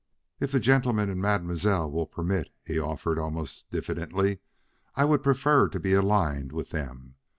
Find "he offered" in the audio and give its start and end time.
2.65-3.19